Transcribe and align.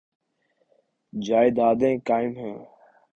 جائیدادیں 1.13 1.97
قائم 2.05 2.31
ہیں۔ 2.37 2.57